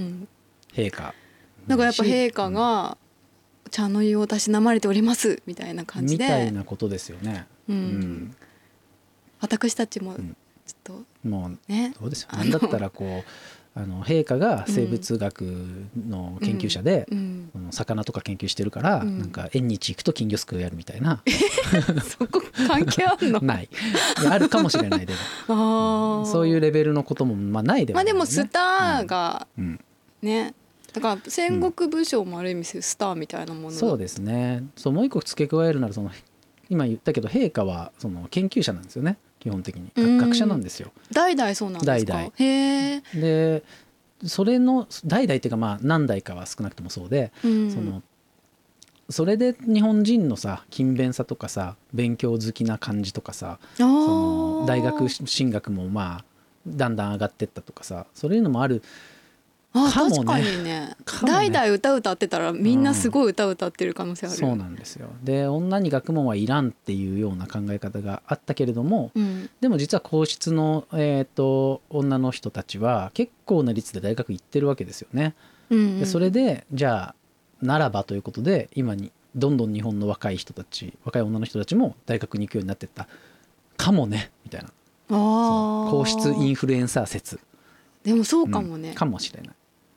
[0.74, 1.14] 陛下。
[1.68, 2.98] だからやっぱ陛下が
[3.72, 6.26] 茶の湯をたしなまれておりますみたいな感じで。
[6.26, 8.36] みたいなことですよね、うん。
[9.40, 10.26] 私たちもちょっ
[10.84, 11.94] と、もうね。
[11.98, 12.30] そうですよ。
[12.34, 13.30] なんだったらこう
[13.74, 15.44] あの陛下が生物学
[16.06, 21.24] の研究者で、うん、魚とか研究してるから、うん、なんか縁日行くと金魚すくいやるみたいな。
[22.04, 23.40] そこ関係あんの？
[23.42, 23.70] ない。
[24.30, 25.14] あるかもしれないで
[25.48, 26.26] も。
[26.26, 29.80] そういうレベルのこともまあないではない、ね、まあでもスターが、うん、
[30.22, 30.54] ね
[30.94, 34.64] だから戦国武将もある意味スターみたいなもの、そうですね。
[34.76, 36.12] そうもう一個付け加えるならその
[36.70, 39.18] 今言ったけど陛下はその研究者なんですよね。
[39.40, 39.92] 基本的に。
[39.96, 40.92] 学者なんですよ。
[41.12, 42.14] 代々そうなんですか？
[42.14, 42.34] 代々。
[42.38, 43.64] へで
[44.26, 48.04] それの代々っていうかまあ何代かは少なくともそうで、うん、その
[49.10, 53.88] それで日本人のさ勤勉さとかさ勉強好きな感じとかさそ
[54.60, 56.26] の大学進学もまあ
[56.68, 58.84] だんだん上がってったとかさそういうのもある
[59.74, 60.16] あかもね。
[60.16, 60.96] 確かにね。
[61.26, 64.38] 代々歌歌ってたらみんなすごい歌歌ってる可能性ある、う。
[64.38, 65.08] ん、そうなんですよ。
[65.24, 75.36] で女に学問はいらんっていうような考え方があったけれども、うん、でも実は皇室の、えーと、女の人たちは結構な率で大学行ってるわけですよね。
[75.70, 77.16] うんうん、でそれでじゃあ
[77.62, 83.08] ならばということで今にどんどん日本の若い人たち若い女の人たちも大学に行くようになってった。
[83.78, 84.32] かもね。
[84.44, 84.70] みたいな。
[85.08, 87.40] 皇室インフルエンサー説。
[88.04, 89.56] でもそうかもね、かもしれない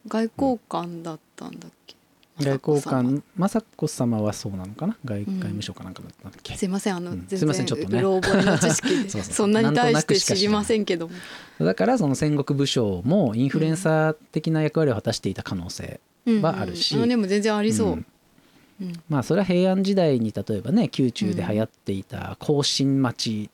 [0.09, 1.97] 外交官だったんだっけ、
[2.39, 4.97] 外交官雅子様はそうなのかな？
[5.05, 7.99] 外外務省かなんかだったんだっけ、すいませんあの、うん、すいませんちょっとね。
[7.99, 11.15] うろ覚えの知識 でそんなに対して知りませんけども。
[11.59, 18.05] だからその戦国武将もインフルエンサー的な役割を果たしていた可能性はあるし、でも全然ありそう、
[19.09, 23.51] まあそれは平安時代に例えばね宮中で流行っていた行進待ち、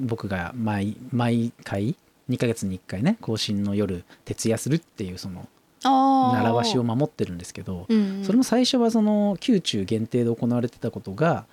[0.00, 1.94] 僕が毎毎回
[2.32, 5.48] 2か月に1回ね行進の夜徹夜するっていうその
[5.82, 11.44] 習わしを守ってるんですけど、うん、それも最初はその宮中限定で行われてたことが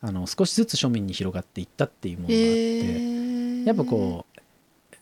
[0.00, 4.40] あの少しずつ庶民に広がっていったっていうものがあって、えー、やっぱこう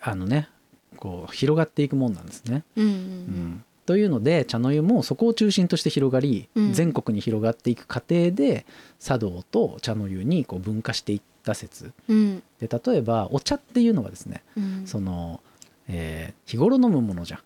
[0.00, 0.48] あのね
[0.96, 2.64] こう広がっていくもんなんですね。
[2.76, 8.64] うん、うん、というので茶の湯もそこを中心として広がり、うん、全国に広がっていく過程で
[8.98, 14.42] 茶道と茶の湯にこう分化していった説、うん、で例えばお茶っていうのはですね、
[14.84, 15.40] その
[15.88, 17.40] えー、日頃飲むものじゃん。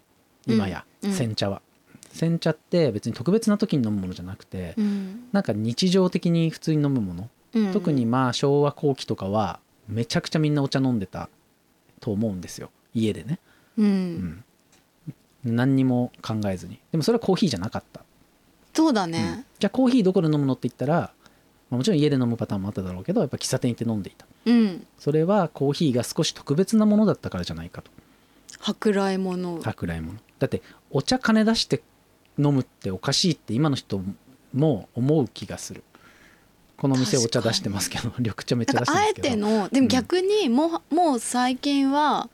[0.47, 1.63] 今や、煎茶は。
[2.13, 11.29] 煎茶って別に特別な時に飲むものじゃなくて、うん、なんか日常的に普通に飲むもの、うん、特にまあ昭和後期とかはめちゃくちゃみんなお茶飲んでた
[12.01, 12.71] と思うんですよ。
[12.95, 13.39] 家でね、
[13.79, 14.45] うん、
[15.45, 16.81] うん、何にも考えずに。
[16.91, 18.03] でもそれはコーヒーじゃなかった。
[18.73, 21.13] そうだね、じゃあコーヒーどこで飲むのって言ったら、まあ、
[21.71, 24.27] もちろん家で飲むパターンもあっただろうけどやっぱ喫茶店行って飲んでいた、
[24.99, 27.91] それはコーヒーが少し特別なものだったからじゃないかと。
[28.61, 29.61] 舶来物。
[29.61, 30.19] 舶来物。
[30.39, 31.83] だってお茶金出して
[32.39, 34.01] 飲むっておかしいって今の人
[34.53, 35.85] も思う気がする。
[36.77, 39.29] この店お茶出してますけど緑茶めっちゃ出してますけど。
[39.29, 42.29] あえてのでも逆にもう,、もう最近は、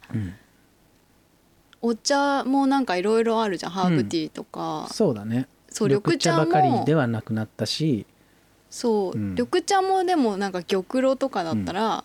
[1.82, 3.72] お茶もなんかいろいろあるじゃん。
[3.72, 5.48] ハーブティーとか、うん、そうだね。
[5.68, 8.06] そう緑茶ばかりではなくなったし
[8.76, 12.04] そう、うん、緑茶もでもなんか玉露とかだったら、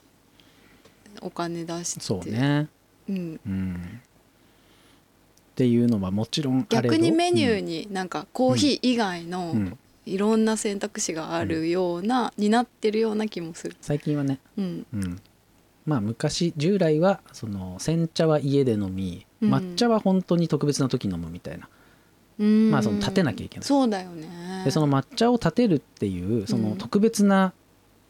[1.20, 2.00] お金出して。
[2.00, 2.70] そうね。
[3.10, 4.02] うん、うん。
[4.02, 9.54] っていうのはもちろん逆にメニューになんかコーヒー以外の
[10.06, 13.76] いろんな選択肢があるような、になってるような気もする。
[13.82, 14.86] 最近はね、うん。
[14.94, 15.22] うん、
[15.86, 21.71] まあ昔従来はその煎茶は家で飲み、抹茶は本当に特別な時飲むみたいな、うん、
[22.44, 23.66] まあその立てなきゃいけない。
[23.66, 24.64] そうだよね。
[24.66, 27.54] でその抹茶を立てるっていうその特別な、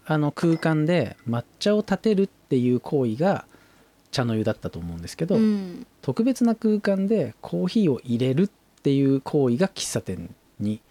[0.05, 3.45] あの空間で抹茶を立てるっていう行為が
[4.11, 8.49] 茶の湯だったと思うんですけど、うん、特別な空間でコーヒーを入れるっ
[8.81, 10.81] ていう行為が喫茶店に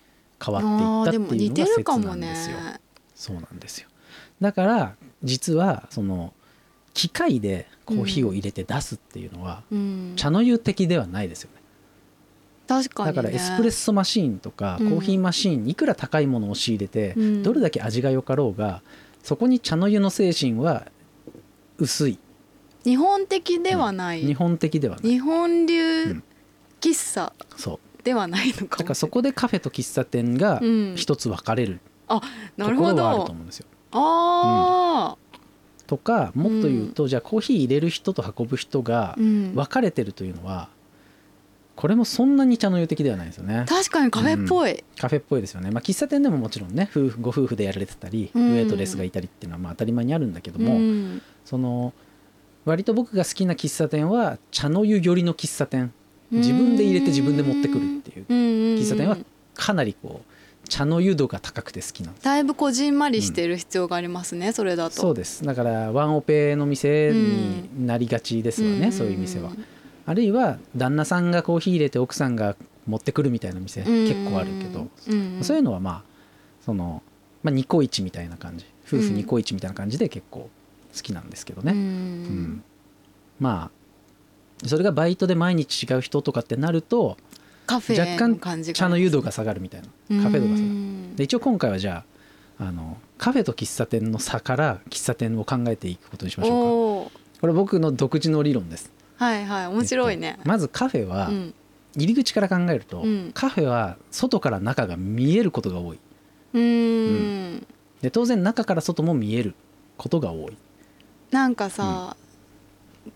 [0.42, 2.57] 変わっていったっていうのが説なんですよ。
[2.57, 2.81] ね、
[3.14, 3.88] そうなんですよ。
[4.40, 6.33] だから実はその
[6.94, 11.60] 機械でコーヒーを入れて出すっていうのは、うん、茶の湯的ではないですよね。
[12.70, 18.83] 確かに、ね、だからエスプレッソマシーンとかコーヒーマシーンいくら高いものを仕入れて、うん、どれだけ味がよかろうが
[19.24, 20.87] そこに茶の湯の精神は
[21.78, 22.18] 薄い。
[22.85, 25.11] 日本的ではない、うん、日本的ではない。
[25.11, 26.22] 日本流
[26.80, 28.04] 喫茶、そう。
[28.04, 30.61] ではないのかだからそこでカフェと喫茶店が
[30.94, 32.20] 一つ分かれる、あ
[32.56, 33.09] なるほど。
[33.09, 33.66] あると思うんですよ。
[33.92, 35.37] ああ、
[35.88, 40.68] とかもっと言うと、じゃあコーヒー入れる人と運ぶ人が分かれてるというのは、
[41.80, 43.64] これもそんなに茶の湯的ではないですよね。
[43.66, 51.94] 確かにカフェっぽい、うん、カフェっぽいですよね、まあ、喫茶店でももちろんね夫婦ご夫婦でやられてたり、うん、ウェイトレスがいたりっていうのはまあ当たり前にあるんだけども、うん、その
[52.66, 55.92] 割と僕が好きな喫茶店は茶の湯寄りの喫茶店。
[56.32, 58.26] 自分で入れて自分で持ってくるっていう。
[58.78, 59.16] 喫茶店は
[59.54, 62.24] かなりこう茶の湯度が高くて好きなんです。
[62.24, 64.94] だいぶこじんまりしてる必要がありますね、うん、それだと。
[64.94, 65.42] そうです。
[65.44, 69.50] だからワンオペの店になりがちですわね、うん、そういう店は
[70.06, 76.02] あるいは旦那さんがコーヒー入れて奥さんが持ってくるみたいな店結構あるけど、うん、そういうのはまあ
[76.64, 77.02] その、
[77.42, 78.66] まあ、ニコイチみたいな感じ。
[78.86, 80.50] 夫婦ニコイチみたいな感じで結構
[80.96, 82.64] 好きなんですけどね、うん。
[83.38, 83.70] ま
[84.62, 87.16] あそれがバイトで毎日違う人とかってなると
[87.68, 89.86] 若干茶の湯度が下がるみたいな。
[90.22, 91.16] カフェ度が下がる。
[91.16, 92.04] で一応今回はじゃ
[92.58, 97.20] ああのカフェと喫茶店の差から喫茶店を考えていくことにしましょうか。
[97.40, 101.30] これ僕の独自の理論ですはいはい面白いね、えっと、まずカフェは
[101.94, 105.98] 入り口から考えると、うん、カフェは外から中が見えることが多い。
[106.52, 107.66] うん、
[108.00, 109.54] で当然中から外も見える
[109.98, 110.56] ことが多い。
[111.30, 112.16] なんかさ、
[113.04, 113.12] うん、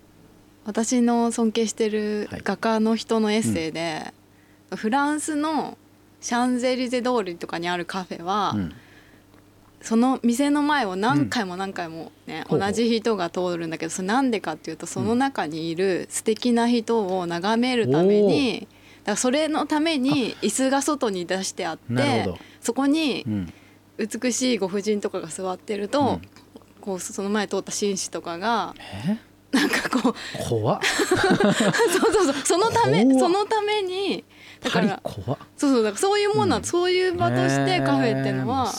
[0.67, 4.15] 私の尊敬してる画家の人のエッセイで、はい
[4.77, 5.79] フランスの
[6.21, 8.75] シャンゼリゼ通りとかにあるカフェは、うん、
[9.85, 18.71] その店の前を何回も何回もね、うん、同じ人が通るんだけどそれなんでかっていうとその中にいる素敵な人を眺めるために、だか
[19.13, 23.27] らそれのために椅子が外に出してあってそこに
[23.99, 26.23] 美しいご婦人とかが座ってると、うん、
[26.81, 28.75] こうその前通った紳士とかが。
[29.53, 31.13] なんかこう怖 そう
[32.13, 32.35] そうそう。
[32.45, 34.25] そのためそのために
[34.65, 38.73] だからそうそうだからそういうものは、うん、そういう場としてカフェっていうのは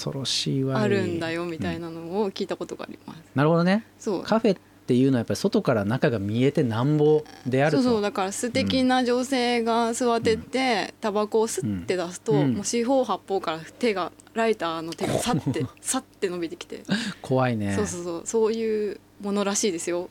[0.81, 3.21] あるんだよみたいなのを聞いたことがあります。
[3.35, 3.85] なるほどね。
[3.99, 4.23] そう。
[4.23, 16.83] カフェっていうのはやっぱり外から中が見えてなんぼであるそうそうだから素敵な女性が座ってて、タバコを吸って出すと、うん、もう四方八方から手がライターの手がさってさって伸びてきて。
[17.21, 17.75] 怖いね。
[17.75, 18.21] そうそうそう。
[18.25, 20.09] そういうものらしいですよ。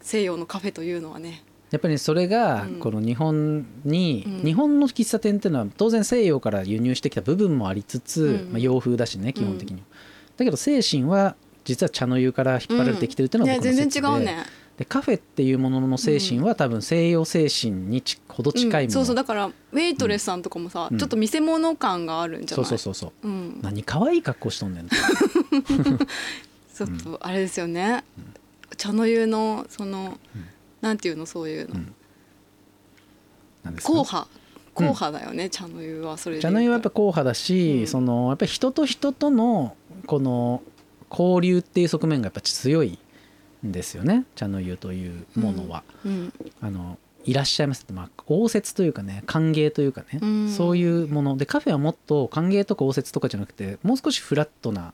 [0.00, 1.42] 西洋のカフェというのはね。
[1.70, 9.84] やっぱりそれがこの日本に、うん、日本の喫茶店っていうのは当然西洋から輸入してきた部分もありつつ、うん、まあ、洋風だしね基本的に、うん、
[10.36, 14.44] だけど精神は実は茶の湯から引っ張られてきてるっていうのは僕の説で,、全然違うね。
[14.76, 14.84] で。
[14.84, 22.66] カフェっていうものの精神は多分西洋精神にほど近いもの、そうそうだからウェイトレスさんとかもさ、ちょっと見せ物感があるんじゃない？
[22.66, 28.04] そうそうそうそう、うん、何可愛い格好しとんねん ちょっとあれですよね、
[28.76, 30.44] 茶の湯のその、うん、
[30.80, 31.94] なんていうのそういうの、うん、
[33.76, 34.28] 硬派。
[34.74, 39.74] 硬派だよね、うん、茶の湯はそれ茶の湯はやっぱ硬派だし、うん、そのやっぱり人と人との
[40.06, 40.62] この
[41.10, 42.98] 交流っていう側面がやっぱ強い
[43.66, 45.82] んですよね茶の湯というものは。
[46.60, 51.36] あのいらっしゃいますって、まあ、応接というかね歓迎というかね、そういうもの。
[51.36, 54.92] でカフェはもっと歓迎とか応接とかじゃなくてもう少しフラットな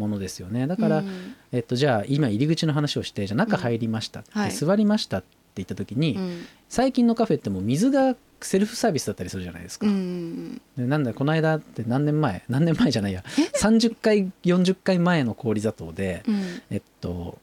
[0.00, 0.66] ものですよね。
[0.66, 4.42] だから、うん、えっと、じゃあ今入り口の話をしてじゃあ中入りました、うん。
[4.42, 9.86] はい、座りましたって言った時に、うん、最近のカフェってもう水がセルフサービスだったりするじゃないですか。
[9.86, 12.42] うん、でなんだこの間って何年前？
[12.48, 13.22] 何年前じゃないや。
[13.60, 16.24] 30回40回前の氷砂糖で、
[16.70, 17.38] えっと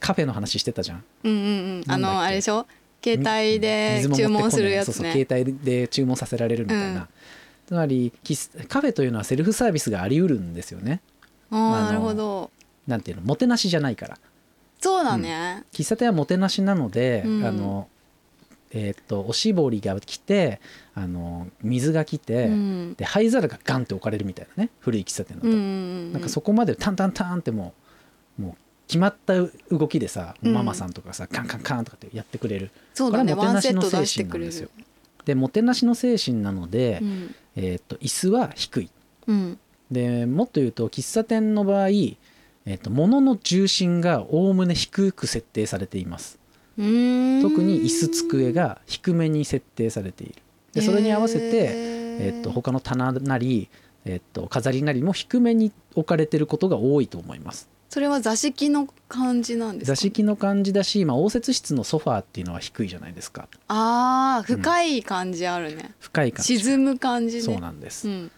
[0.00, 1.04] カフェの話してたじゃん。
[1.24, 1.44] うんうんう
[1.80, 2.66] ん、あのあれでしょ？
[3.02, 7.08] 携帯で注文するやつ、ね、そうそう携帯で注文させられるみたいな、
[7.66, 8.12] つまり
[8.68, 11.00] カフェというのはセルフサービスがありうるんですよね。
[11.50, 12.50] あなるほど。
[12.86, 14.18] なんていうのもてなしじゃないから。
[14.80, 17.88] そうだね、うん、喫茶店はもてなしなので、うん、あの
[18.72, 20.60] えー、とおしぼりが来て
[20.94, 27.74] あの水が来て、うん、で灰皿がガンって置かれるみたいなね古い喫茶店だと、うん、なんかそこまでタンタンタンっても
[28.38, 28.54] うもう
[28.86, 29.34] 決まった
[29.70, 32.70] 動きでさ、うん、ママさんとかさカンカンカンとかってやってくれる。
[32.94, 34.68] そうだ、ね、これはもてなしの精神なんですよ。
[35.24, 37.02] でもてなしの精神なので、
[37.56, 38.90] えー、と椅子は低い、
[39.90, 46.38] でもっと言うと喫茶店の場合、えーと、物の重心がおおむね低く設定されています。
[46.76, 46.84] 特
[47.62, 50.34] に椅子机が低めに設定されている。
[50.72, 53.68] でそれに合わせて、えーと、他の棚なり、
[54.04, 57.68] えーと、飾りなりも低めに置かれてることが多いと思います。
[57.88, 63.48] それは座敷の感じなんですか、座敷の感じだし、まあ、応接室のソファーっていうのは低いじゃないですか。
[63.66, 66.60] あー深い感じあるね、深い感じ。
[66.60, 67.42] 沈む感じね。
[67.42, 68.30] そうなんです、うん、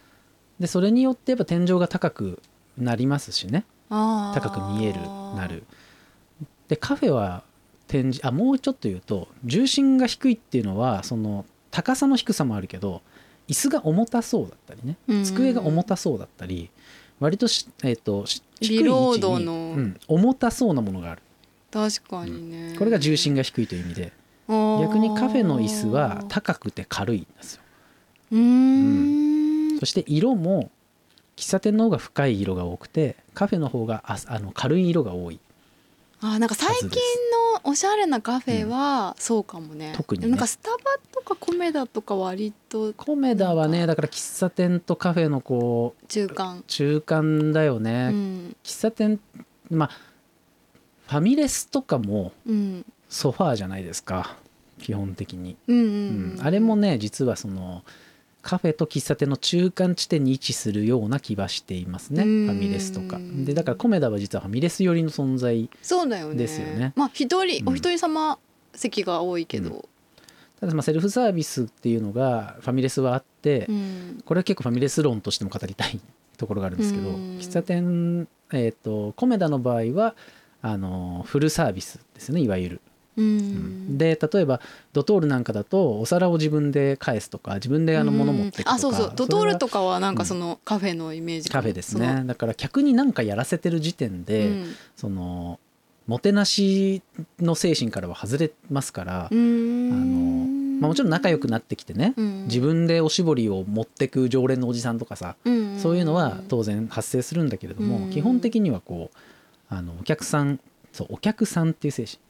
[0.62, 2.40] でそれによってやっぱ天井が高く
[2.78, 3.64] なりますしね。
[3.90, 5.00] 高く見える
[5.34, 5.64] なる。
[6.68, 7.42] でカフェは
[7.88, 13.02] 展示あもうちょっと言うと重心が低いっていうのはその高さの低さもあるけど
[13.48, 14.96] 椅子が重たそうだったりね。
[15.08, 15.16] うん。
[15.16, 16.70] うん机が重たそうだったり
[17.18, 21.22] 割とし、えー、とし低い位置に、うん重たそうなものがある。
[21.72, 24.12] 確かにね、これが重心が低いという意味で。
[24.46, 27.62] 逆にカフェの椅子は高くて軽いんですよ。
[28.32, 29.41] うーん
[29.82, 30.70] そして色も
[31.34, 35.40] 喫茶店の方が深い色が多くてカフェの方がああの軽い色が多い。
[36.20, 40.28] あなんか最近のおしゃれなカフェはそうかもね、特にね。
[40.28, 40.78] なんかスタバ
[41.10, 48.56] とかコメダとか割とコメダはねだから喫茶店とカフェのこう中間、中間だよね、うん。
[48.62, 49.18] 喫茶店
[49.68, 49.90] まあ
[51.08, 52.86] ファミレスとかもうん。
[53.08, 54.36] ソファーじゃないですか。
[54.80, 55.84] 基本的に、うんうん。
[56.38, 56.40] うん。
[56.40, 57.82] あれもね実はその
[58.42, 62.24] カフェと喫茶店の中間地点に位置するような気はしていますね。
[62.24, 62.50] フうん。
[62.50, 63.18] ァミレスとか。
[63.44, 66.34] でだからコメダは実はファミレス寄りの存在そうだよね。
[66.34, 66.92] ですよね。
[66.96, 67.68] まあ一人、うん。
[67.72, 68.38] お一人様
[68.74, 69.88] 席が多いけど、
[70.60, 74.22] ただまあセルフサービスっていうのがファミレスはあって、うん。
[74.24, 76.00] これは結構ファミレス論としても語りたい
[76.36, 77.14] ところがあるんですけど、うん。
[77.38, 80.14] 喫茶店、えー、とコメダの場合は
[80.62, 82.80] あのフルサービスですねいわゆる、
[83.16, 83.38] ううん。
[83.94, 84.60] んで例えば
[84.92, 89.12] ドトールなんかだとお皿を自分で返すとか自分であの物持ってくとか、あそうそう。
[89.14, 91.58] ドトールとかかはなんかそのカフェのイメージか。
[91.58, 92.24] もカフェですね。
[92.26, 94.74] だから客に何かやらせてる時点そで、のうん。
[94.96, 95.60] その
[96.06, 97.00] もてなし
[97.38, 102.44] の精神からは外れますから、あのまあ、もちろん仲良くなってきてね、うん。
[102.44, 105.78] 自分でおしぼりを持ってく常連のおじさんとかさ、うん。
[105.78, 108.10] そういうのは当然発生するんだけれども、うん。
[108.10, 109.16] 基本的にはこう
[109.68, 110.60] あのお客さん
[110.92, 112.16] そうお客さんっていう精神。
[112.16, 112.20] うん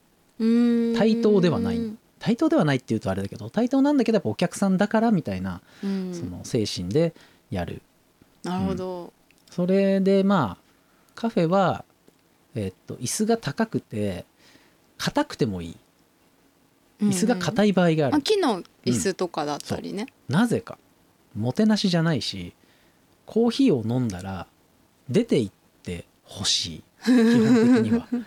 [0.96, 1.80] 対等ではない。
[2.18, 6.14] 対等ではないっていうとあれだけど対等なんだけどやっぱお客さんだからみたいなうん。
[6.14, 7.14] その精神で
[7.50, 7.82] やる、
[8.44, 9.12] なるほど、
[9.50, 10.62] それでまあ
[11.14, 11.84] カフェは、
[12.54, 14.24] えっと椅子が高くて
[14.98, 15.76] 硬くてもいい。
[17.02, 20.78] 椅子が硬い、い場合がある、あ木の椅子とかだったりね、なぜか。
[21.34, 22.52] もてなしじゃないし
[23.26, 24.46] コーヒーを飲んだら
[25.08, 26.82] 出て行ってほしい。
[27.04, 28.22] 基本的には、 うん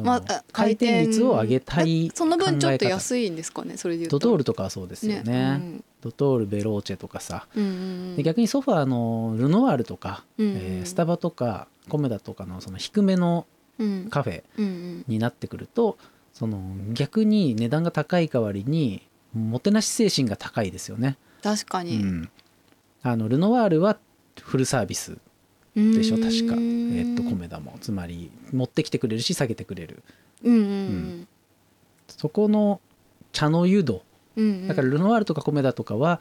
[0.00, 1.06] まああ回転。
[1.06, 3.76] 率を上げたいその分ちょっと安いんですかね？
[3.76, 4.18] それで言うと。
[4.18, 5.60] ドトールとかはそうですよね。
[5.60, 5.84] うん。
[6.00, 7.46] ドトールベローチェとかさ。
[7.54, 10.56] うんうんで逆にソファーのルノワールとか、うんうん。
[10.56, 13.46] えースタバとかコメダとかのその低めの
[13.78, 14.08] うん。
[14.10, 15.98] カフェになってくると
[16.32, 16.60] その
[16.92, 19.02] 逆に値段が高い代わりに
[19.34, 21.16] もてなし精神が高いですよね。
[21.42, 22.30] 確かに、うん、
[23.02, 23.98] あのルノワールは
[24.40, 25.18] フルサービス
[25.74, 30.02] でしょ確か、えーっとコメダもつまり持ってきてくれるし下げてくれる。
[30.44, 31.28] うんうん
[32.08, 32.80] そこの
[33.32, 34.02] 茶の湯度
[34.36, 34.68] うんうん。
[34.68, 36.20] だからルノワールとかコメダとかは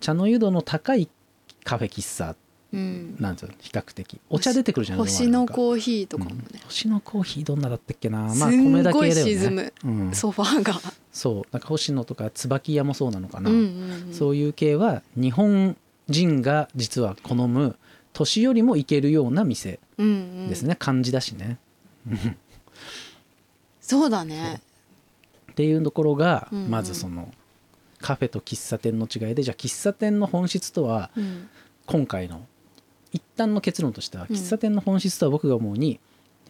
[0.00, 1.08] 茶の湯度の高い
[1.64, 2.36] カフェ喫茶。
[2.72, 3.16] うん。
[3.20, 4.20] なんですよ比較的。
[4.28, 8.34] お茶出てくるじゃん星のーコーヒーとかもね、星のコーヒーどんなだったっけな？
[8.34, 9.22] まあ米だけだよね。
[9.22, 9.72] 沈む。
[9.84, 10.74] うん、ソファーが、
[11.12, 11.42] そう。
[11.52, 15.76] なんか星野とか椿屋もそうなのかな、うんうんうん、そういう系は日本
[16.08, 17.76] 人が実は好む
[18.14, 20.10] 年よりも行けるような店うんう
[20.46, 20.48] ん。
[20.48, 21.58] ですね、感じだしね。
[23.80, 24.62] そうだね。
[25.52, 26.70] っていうところがうんうん。
[26.70, 27.30] まずその
[28.00, 31.48] カフェと喫茶店の違いでじゃあ喫茶店の本質とはうん。
[31.86, 32.46] 今回の
[33.12, 34.36] 一旦の結論としてはうん。
[34.36, 36.00] 喫茶店の本質とは僕が思うに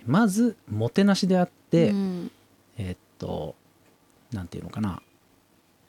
[0.07, 2.31] まずもてなしであって、うん。
[2.77, 3.55] えーっと
[4.33, 5.00] なんていうのかな、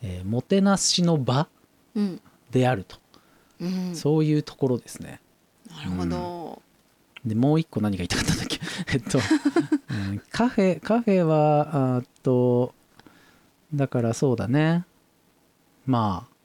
[0.02, 1.48] えーもてなしの場
[1.96, 2.22] うん。
[2.52, 2.98] であると、
[3.60, 3.96] うん。
[3.96, 5.20] そういうところですね。
[5.78, 6.62] なるほど、
[7.26, 8.60] でもう一個何が言いたかったんだっけ？
[8.94, 12.74] えっと、うんカフェカフェはあーっと
[13.74, 14.86] だからそうだね。
[15.86, 16.36] まあ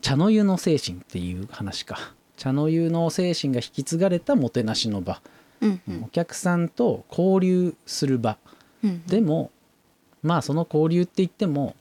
[0.00, 2.14] 茶の湯の精神っていう話か。
[2.36, 5.20] 茶の湯の精神が引き継がれたもてなしの場、
[5.60, 6.04] うんうん。
[6.04, 8.38] お客さんと交流する場。
[8.82, 9.04] うん。
[9.06, 9.50] でも
[10.22, 11.76] まあその交流って言っても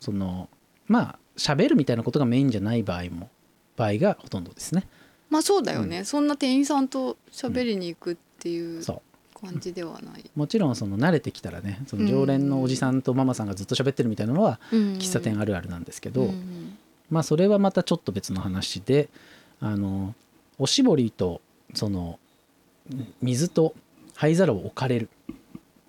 [0.00, 0.48] その
[0.88, 3.30] まあ喋るみたいなことがメインじゃない場合も
[3.76, 4.88] 場合がほとんどですね。
[5.30, 14.78] まあそうだよね、そんな店員さんと喋りに行くっていう感じではない、もちろんその慣れてきたらねその常連のおじさんとママさんがずっと喋ってるみたいなのはうん。
[14.94, 16.76] 喫茶店あるあるなんですけど、うん
[17.10, 19.08] まあそれはまたちょっと別の話で
[19.58, 20.14] あの
[20.58, 21.40] おしぼりと
[21.74, 22.18] その
[23.20, 23.74] 水と
[24.14, 25.08] 灰皿を置かれる。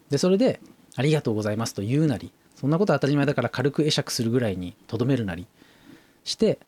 [0.09, 0.59] でそれで
[0.97, 5.47] 「ありがとうございます」と言うなりそんなことは当たり前だから軽く会釈するぐらいにとどめるなり
[6.23, 6.59] して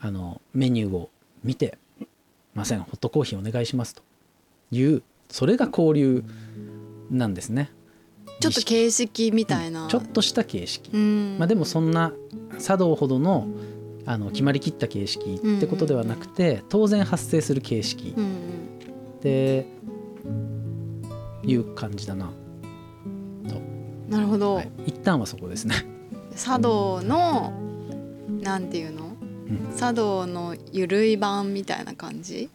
[0.00, 1.10] あのメニューを
[1.42, 1.83] 見て「すい
[2.54, 2.80] ません。
[2.80, 4.02] ホットコーヒーお願いします」と。
[4.70, 6.24] いうそれが交流
[7.10, 7.70] なんですね。
[8.40, 9.88] ちょっと形式みたいな、うん。
[9.88, 11.36] ちょっとした形式、うん。
[11.38, 12.12] まあ、でもそんな
[12.58, 13.46] 茶道ほどの
[14.06, 18.14] あの決まりきった形式ってことではなくて、当然発生する形式。
[18.16, 18.54] うん
[19.24, 19.66] って
[21.44, 25.74] いう感じだな、うんなるほど、はい、一旦はそこですね。
[26.36, 27.54] 茶道の
[28.42, 29.03] なんていうの、ん
[29.76, 32.48] 茶道のゆるい版みたいな感じ？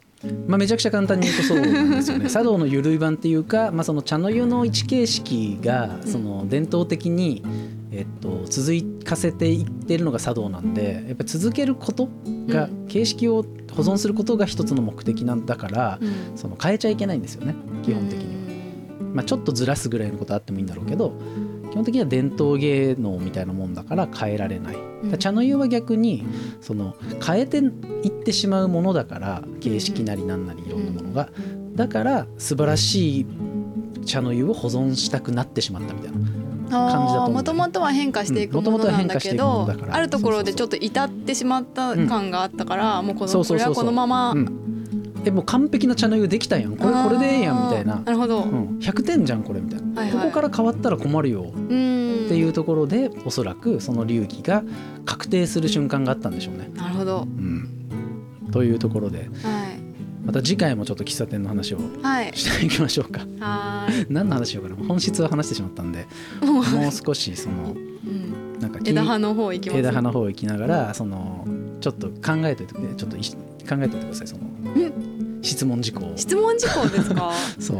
[0.47, 2.27] まあ、めちゃくちゃ簡単に言うとそうなんですよね。
[2.29, 7.41] 茶道のゆるい版っていうか、まあ、その茶の湯の一形式がうんその伝統的に、
[7.91, 8.73] えっと、続
[9.05, 12.09] かせていってるのが茶道なんでやっぱり続けること
[12.47, 12.87] が、うん。
[12.87, 16.11] 形式を保存することが一つの目的なんだから、うん。
[16.35, 18.39] その変えちゃいけないんですよね基本的には。
[19.13, 21.13] まあ、ちょっとずらすぐらいのことあってもいいんだろうけど
[21.71, 24.73] 基本的には伝統芸能みたいなもんだから変えられない。
[24.73, 26.25] だから茶の湯は逆に
[26.61, 26.95] その
[27.25, 31.29] 変えていってしまうものだから形式なりなんなりいろんなものが。
[31.75, 33.25] だから素晴らしい
[34.05, 37.31] 茶の湯を保存したくなってしまったみたいな感じだと思う。
[37.33, 39.95] もともとは変化していくうんものなんだけどだから。
[39.95, 44.78] あるところでちょっと至ってしまった感があったから、もうこのこれはこのまま、うん
[45.29, 46.75] えもう完璧な茶の湯できたやん。
[46.75, 47.99] これこれでええやんみたいな。
[47.99, 50.23] なるほど、うん、100点じゃんこれみたいな、はいはい。
[50.25, 51.51] ここから変わったら困るよ。
[51.53, 52.25] うん。
[52.25, 54.63] っていうところでおそらくその流儀が
[55.05, 56.69] 確定する瞬間があったんでしょうね。
[56.75, 57.21] なるほど。
[57.21, 57.69] うん、
[58.51, 59.29] というところではい。
[60.25, 62.31] また次回もちょっと喫茶店の話をはい。
[62.35, 63.21] していきましょうか。
[63.39, 64.87] はーい、 何の話しようかな。
[64.87, 66.05] 本質は話してしまったんで
[66.45, 67.75] もう少しその
[68.05, 69.79] うん、なんか枝葉の方行きます？
[69.79, 71.45] 枝葉の方行きながらその
[71.81, 74.43] ちょっと考えておいてちょっと考えておいてくださいその
[75.41, 76.05] 質問事項。
[76.05, 77.31] を質問事項ですか？
[77.59, 77.77] そう。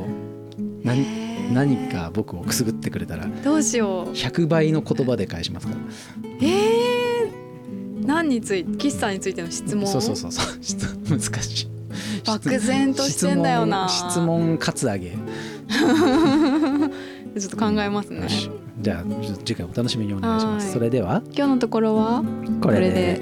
[0.84, 4.12] 何何か僕をくすぐってくれたらどうしよう。
[4.14, 5.80] 100倍の言葉で返しますから。
[6.42, 9.88] えー、何について喫茶についての質問？
[9.88, 10.46] そうそうそうそう。
[10.62, 11.68] 質難しい。
[12.26, 13.88] 漠然としてんだよな。
[13.90, 15.18] 質問質問カツアゲ。
[17.40, 18.28] ちょっと考えますね。
[18.82, 19.04] じゃあ
[19.46, 20.62] 次回お楽しみにお願いしまはい。
[20.62, 21.22] すそれでは。
[21.36, 22.24] 今日のところは？
[22.62, 23.22] これで